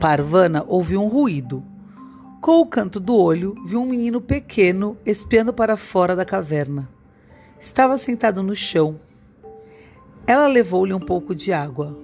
[0.00, 1.60] Parvana ouviu um ruído.
[2.40, 6.88] Com o canto do olho, viu um menino pequeno espiando para fora da caverna.
[7.58, 9.00] Estava sentado no chão.
[10.24, 11.98] Ela levou-lhe um pouco de água.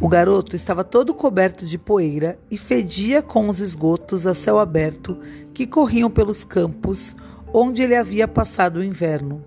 [0.00, 5.18] O garoto estava todo coberto de poeira e fedia com os esgotos a céu aberto
[5.52, 7.14] que corriam pelos campos
[7.52, 9.44] onde ele havia passado o inverno.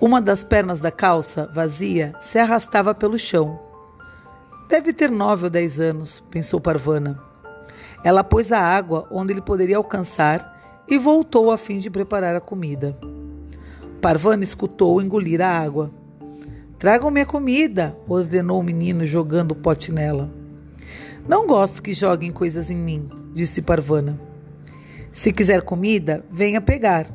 [0.00, 3.69] Uma das pernas da calça, vazia, se arrastava pelo chão.
[4.70, 7.20] Deve ter nove ou dez anos, pensou Parvana.
[8.04, 12.40] Ela pôs a água onde ele poderia alcançar e voltou a fim de preparar a
[12.40, 12.96] comida.
[14.00, 15.90] Parvana escutou engolir a água.
[16.78, 20.30] Tragam-me a comida, ordenou o menino, jogando o pote nela.
[21.26, 24.20] Não gosto que joguem coisas em mim, disse Parvana.
[25.10, 27.08] Se quiser comida, venha pegar.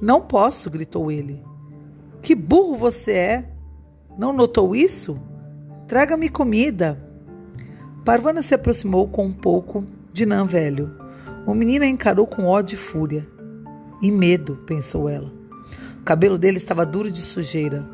[0.00, 1.40] Não posso, gritou ele.
[2.20, 3.50] Que burro você é!
[4.18, 5.16] Não notou isso?
[5.86, 7.00] Traga-me comida.
[8.04, 10.92] Parvana se aproximou com um pouco de Nan velho.
[11.46, 13.24] O menino a encarou com ódio e fúria.
[14.02, 15.32] E medo, pensou ela.
[16.00, 17.88] O cabelo dele estava duro de sujeira,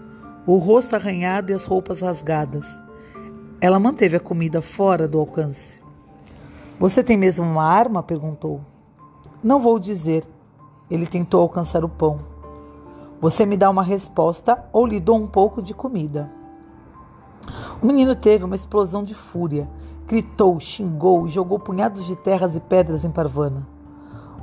[0.46, 2.66] o rosto arranhado e as roupas rasgadas.
[3.60, 5.78] Ela manteve a comida fora do alcance.
[6.78, 8.02] Você tem mesmo uma arma?
[8.02, 8.62] perguntou.
[9.44, 10.24] Não vou dizer.
[10.90, 12.20] Ele tentou alcançar o pão.
[13.20, 16.40] Você me dá uma resposta ou lhe dou um pouco de comida.
[17.82, 19.68] O menino teve uma explosão de fúria.
[20.06, 23.66] Gritou, xingou e jogou punhados de terras e pedras em Parvana.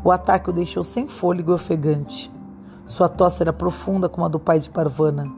[0.03, 2.29] O ataque o deixou sem fôlego e ofegante.
[2.85, 5.31] Sua tosse era profunda como a do pai de Parvana.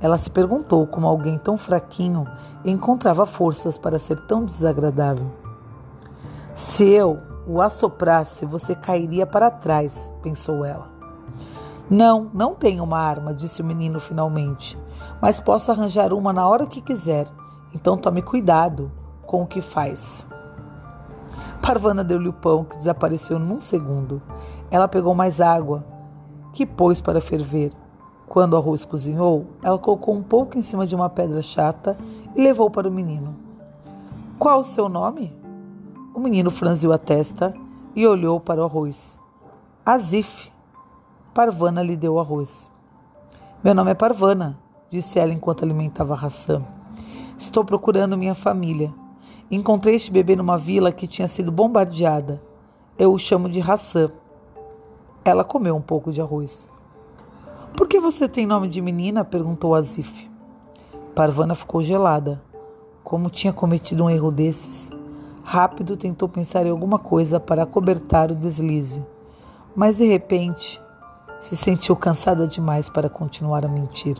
[0.00, 2.26] Ela se perguntou como alguém tão fraquinho
[2.64, 5.30] encontrava forças para ser tão desagradável.
[6.52, 10.95] Se eu o assoprasse, você cairia para trás, pensou ela.
[11.88, 14.76] Não, não tenho uma arma, disse o menino finalmente
[15.20, 17.26] mas posso arranjar uma na hora que quiser.
[17.74, 18.90] Então tome cuidado
[19.26, 20.26] com o que faz.
[21.62, 24.22] Parvana deu-lhe o pão, que desapareceu num segundo.
[24.70, 25.84] Ela pegou mais água,
[26.52, 27.72] que pôs para ferver.
[28.28, 31.96] Quando o arroz cozinhou, ela colocou um pouco em cima de uma pedra chata
[32.34, 33.36] e levou para o menino.
[34.38, 35.36] Qual o seu nome?
[36.14, 37.54] O menino franziu a testa
[37.94, 39.20] e olhou para o arroz.
[39.84, 40.55] Azif.
[41.36, 42.70] Parvana lhe deu arroz.
[43.62, 44.58] Meu nome é Parvana,
[44.88, 46.66] disse ela enquanto alimentava ração.
[47.36, 48.90] Estou procurando minha família.
[49.50, 52.42] Encontrei este bebê numa vila que tinha sido bombardeada.
[52.98, 54.10] Eu o chamo de Hassan.
[55.26, 56.70] Ela comeu um pouco de arroz.
[57.76, 59.22] Por que você tem nome de menina?
[59.22, 60.30] perguntou Azif.
[61.14, 62.42] Parvana ficou gelada.
[63.04, 64.90] Como tinha cometido um erro desses?
[65.42, 69.04] Rápido tentou pensar em alguma coisa para acobertar o deslize.
[69.76, 70.80] Mas de repente
[71.38, 74.16] se sentiu cansada demais para continuar a mentir.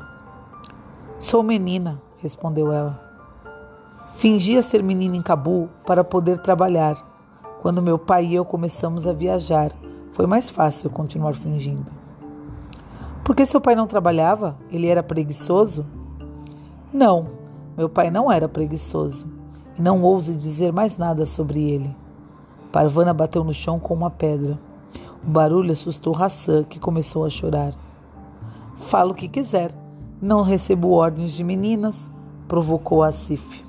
[1.18, 3.00] Sou menina, respondeu ela.
[4.14, 6.94] Fingia ser menina em Cabu para poder trabalhar.
[7.60, 9.72] Quando meu pai e eu começamos a viajar,
[10.12, 11.92] foi mais fácil continuar fingindo.
[13.24, 14.56] Por que seu pai não trabalhava?
[14.70, 15.84] Ele era preguiçoso?
[16.92, 17.26] Não,
[17.76, 19.26] meu pai não era preguiçoso.
[19.78, 21.94] E não ouse dizer mais nada sobre ele.
[22.72, 24.58] Parvana bateu no chão com uma pedra.
[25.26, 27.74] O barulho assustou Hassan, que começou a chorar.
[28.76, 29.76] Fala o que quiser,
[30.22, 32.08] não recebo ordens de meninas,
[32.46, 33.64] provocou Asif.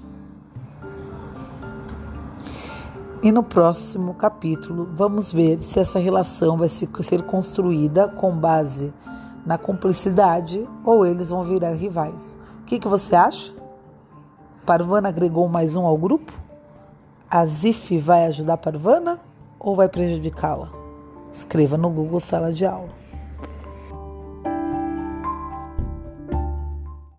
[3.23, 8.93] E no próximo capítulo vamos ver se essa relação vai ser construída com base
[9.43, 12.37] na cumplicidade ou eles vão virar rivais.
[12.61, 13.51] O que, que você acha?
[14.63, 16.31] Parvana agregou mais um ao grupo?
[17.27, 19.19] Azif vai ajudar Parvana
[19.59, 20.86] ou vai prejudicá-la?
[21.37, 22.91] Escreva no Google Sala de Aula.